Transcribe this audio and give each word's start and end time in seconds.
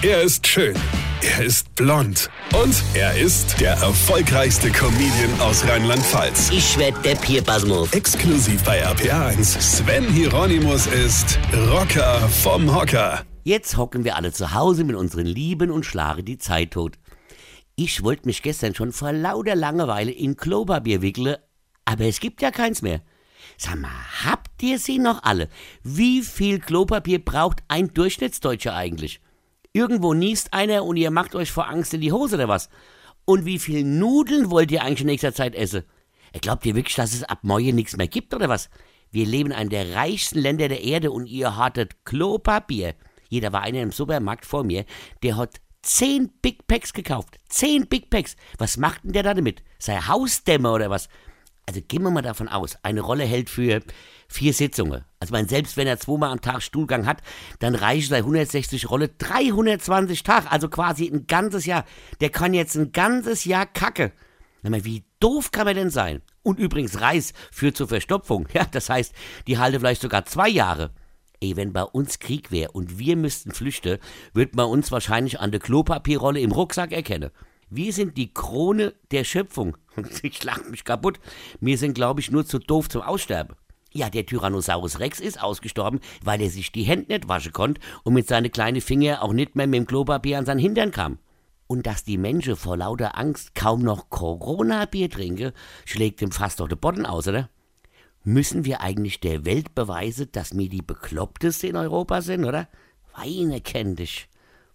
Er 0.00 0.22
ist 0.22 0.46
schön. 0.46 0.76
Er 1.22 1.44
ist 1.44 1.74
blond. 1.74 2.30
Und 2.54 2.84
er 2.94 3.18
ist 3.18 3.60
der 3.60 3.72
erfolgreichste 3.72 4.70
Comedian 4.70 5.40
aus 5.40 5.66
Rheinland-Pfalz. 5.66 6.50
Ich 6.52 6.78
werd 6.78 7.04
der 7.04 7.16
Pierpasmus. 7.16 7.92
Exklusiv 7.92 8.62
bei 8.62 8.86
RPA1. 8.86 9.60
Sven 9.60 10.04
Hieronymus 10.04 10.86
ist 10.86 11.40
Rocker 11.72 12.20
vom 12.28 12.72
Hocker. 12.72 13.24
Jetzt 13.42 13.76
hocken 13.76 14.04
wir 14.04 14.14
alle 14.14 14.30
zu 14.32 14.54
Hause 14.54 14.84
mit 14.84 14.94
unseren 14.94 15.26
Lieben 15.26 15.72
und 15.72 15.84
schlagen 15.84 16.24
die 16.24 16.38
Zeit 16.38 16.70
tot. 16.70 16.94
Ich 17.74 18.04
wollte 18.04 18.26
mich 18.26 18.42
gestern 18.42 18.76
schon 18.76 18.92
vor 18.92 19.12
lauter 19.12 19.56
Langeweile 19.56 20.12
in 20.12 20.36
Klopapier 20.36 21.02
wickeln, 21.02 21.38
aber 21.84 22.04
es 22.04 22.20
gibt 22.20 22.40
ja 22.40 22.52
keins 22.52 22.82
mehr. 22.82 23.00
Sag 23.56 23.80
mal, 23.80 23.90
habt 24.24 24.62
ihr 24.62 24.78
sie 24.78 25.00
noch 25.00 25.24
alle? 25.24 25.48
Wie 25.82 26.22
viel 26.22 26.60
Klopapier 26.60 27.18
braucht 27.18 27.64
ein 27.66 27.92
Durchschnittsdeutscher 27.92 28.76
eigentlich? 28.76 29.20
Irgendwo 29.72 30.14
niest 30.14 30.52
einer 30.52 30.84
und 30.84 30.96
ihr 30.96 31.10
macht 31.10 31.34
euch 31.34 31.52
vor 31.52 31.68
Angst 31.68 31.94
in 31.94 32.00
die 32.00 32.12
Hose 32.12 32.36
oder 32.36 32.48
was? 32.48 32.68
Und 33.24 33.44
wie 33.44 33.58
viel 33.58 33.84
Nudeln 33.84 34.50
wollt 34.50 34.70
ihr 34.70 34.82
eigentlich 34.82 35.02
in 35.02 35.06
nächster 35.06 35.34
Zeit 35.34 35.54
essen? 35.54 35.84
Glaubt 36.40 36.64
ihr 36.66 36.74
wirklich, 36.74 36.96
dass 36.96 37.14
es 37.14 37.24
ab 37.24 37.40
morgen 37.42 37.74
nichts 37.74 37.96
mehr 37.96 38.08
gibt 38.08 38.34
oder 38.34 38.48
was? 38.48 38.70
Wir 39.10 39.26
leben 39.26 39.50
in 39.50 39.56
einem 39.56 39.70
der 39.70 39.94
reichsten 39.94 40.38
Länder 40.38 40.68
der 40.68 40.82
Erde 40.82 41.10
und 41.10 41.26
ihr 41.26 41.56
hattet 41.56 42.04
Klopapier. 42.04 42.94
Jeder 43.28 43.52
war 43.52 43.62
einer 43.62 43.80
im 43.80 43.92
Supermarkt 43.92 44.46
vor 44.46 44.64
mir, 44.64 44.84
der 45.22 45.36
hat 45.36 45.60
zehn 45.82 46.30
Big 46.42 46.66
Packs 46.66 46.92
gekauft. 46.92 47.38
Zehn 47.48 47.86
Big 47.86 48.10
Packs. 48.10 48.36
Was 48.58 48.76
macht 48.76 49.04
denn 49.04 49.12
der 49.12 49.22
da 49.22 49.34
damit? 49.34 49.62
Sei 49.78 49.96
Hausdämmer 49.96 50.74
oder 50.74 50.90
was? 50.90 51.08
Also 51.66 51.80
gehen 51.82 52.02
wir 52.02 52.10
mal 52.10 52.22
davon 52.22 52.48
aus, 52.48 52.78
eine 52.82 53.02
Rolle 53.02 53.24
hält 53.24 53.50
für 53.50 53.82
vier 54.28 54.52
Sitzungen. 54.52 55.04
Also 55.20 55.32
man, 55.32 55.48
selbst 55.48 55.76
wenn 55.76 55.86
er 55.86 55.98
zweimal 55.98 56.30
am 56.30 56.40
Tag 56.40 56.62
Stuhlgang 56.62 57.06
hat, 57.06 57.22
dann 57.58 57.74
reichen 57.74 58.10
sei 58.10 58.18
160 58.18 58.90
Rolle 58.90 59.08
320 59.08 60.22
Tage, 60.22 60.50
also 60.50 60.68
quasi 60.68 61.06
ein 61.08 61.26
ganzes 61.26 61.66
Jahr. 61.66 61.84
Der 62.20 62.30
kann 62.30 62.54
jetzt 62.54 62.76
ein 62.76 62.92
ganzes 62.92 63.44
Jahr 63.44 63.66
kacke. 63.66 64.12
Mal, 64.62 64.84
wie 64.84 65.04
doof 65.20 65.50
kann 65.50 65.64
man 65.64 65.76
denn 65.76 65.90
sein? 65.90 66.20
Und 66.42 66.58
übrigens, 66.58 67.00
Reis 67.00 67.32
führt 67.50 67.76
zur 67.76 67.88
Verstopfung. 67.88 68.46
Ja, 68.54 68.66
das 68.70 68.90
heißt, 68.90 69.14
die 69.46 69.58
halte 69.58 69.80
vielleicht 69.80 70.02
sogar 70.02 70.24
zwei 70.26 70.48
Jahre. 70.48 70.90
Ey, 71.40 71.56
wenn 71.56 71.72
bei 71.72 71.84
uns 71.84 72.18
Krieg 72.18 72.50
wäre 72.50 72.72
und 72.72 72.98
wir 72.98 73.16
müssten 73.16 73.52
flüchten, 73.52 73.98
wird 74.34 74.56
man 74.56 74.66
uns 74.66 74.90
wahrscheinlich 74.90 75.38
an 75.38 75.52
der 75.52 75.60
Klopapierrolle 75.60 76.40
im 76.40 76.50
Rucksack 76.50 76.92
erkennen. 76.92 77.30
Wir 77.70 77.92
sind 77.92 78.16
die 78.16 78.32
Krone 78.32 78.94
der 79.10 79.24
Schöpfung. 79.24 79.76
Ich 80.22 80.42
lach 80.44 80.64
mich 80.68 80.84
kaputt. 80.84 81.18
Wir 81.60 81.76
sind, 81.76 81.94
glaube 81.94 82.20
ich, 82.20 82.30
nur 82.30 82.46
zu 82.46 82.58
doof 82.58 82.88
zum 82.88 83.02
Aussterben. 83.02 83.56
Ja, 83.92 84.10
der 84.10 84.26
Tyrannosaurus 84.26 85.00
Rex 85.00 85.18
ist 85.18 85.42
ausgestorben, 85.42 86.00
weil 86.22 86.42
er 86.42 86.50
sich 86.50 86.72
die 86.72 86.82
Hände 86.82 87.12
nicht 87.12 87.28
waschen 87.28 87.52
konnte 87.52 87.80
und 88.04 88.14
mit 88.14 88.28
seinen 88.28 88.52
kleinen 88.52 88.80
Finger 88.80 89.22
auch 89.22 89.32
nicht 89.32 89.56
mehr 89.56 89.66
mit 89.66 89.78
dem 89.78 89.86
Klopapier 89.86 90.38
an 90.38 90.46
seinen 90.46 90.58
Hintern 90.58 90.90
kam. 90.90 91.18
Und 91.66 91.86
dass 91.86 92.04
die 92.04 92.18
Menschen 92.18 92.56
vor 92.56 92.76
lauter 92.76 93.16
Angst 93.18 93.54
kaum 93.54 93.82
noch 93.82 94.10
Corona-Bier 94.10 95.10
trinken, 95.10 95.52
schlägt 95.84 96.20
dem 96.20 96.32
fast 96.32 96.60
doch 96.60 96.68
der 96.68 96.76
Boden 96.76 97.06
aus, 97.06 97.28
oder? 97.28 97.48
Müssen 98.24 98.64
wir 98.64 98.80
eigentlich 98.82 99.20
der 99.20 99.44
Welt 99.44 99.74
beweisen, 99.74 100.28
dass 100.32 100.56
wir 100.56 100.68
die 100.68 100.82
Bekloppteste 100.82 101.66
in 101.66 101.76
Europa 101.76 102.20
sind, 102.20 102.44
oder? 102.44 102.68
Weine 103.14 103.60
kenn 103.60 103.96
dich. 103.96 104.28